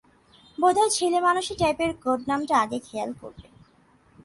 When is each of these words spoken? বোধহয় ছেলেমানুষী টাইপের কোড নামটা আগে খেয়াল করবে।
বোধহয় 0.57 0.91
ছেলেমানুষী 0.91 1.53
টাইপের 1.55 1.91
কোড 2.03 2.19
নামটা 2.27 2.55
আগে 2.57 2.77
খেয়াল 2.79 3.11
করবে। 3.21 3.47